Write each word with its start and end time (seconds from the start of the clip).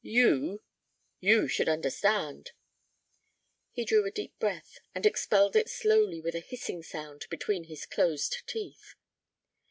You—you 0.03 1.47
should 1.47 1.69
understand." 1.69 2.53
He 3.71 3.85
drew 3.85 4.03
a 4.07 4.11
deep 4.11 4.35
breath, 4.39 4.79
and 4.95 5.05
expelled 5.05 5.55
it 5.55 5.69
slowly 5.69 6.19
with 6.19 6.33
a 6.33 6.39
hissing 6.39 6.81
sound 6.81 7.27
between 7.29 7.65
his 7.65 7.85
closed 7.85 8.41
teeth. 8.47 8.95